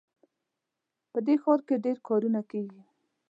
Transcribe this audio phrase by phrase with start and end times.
[1.11, 2.81] په دې ښار کې ډېر کارونه کیږي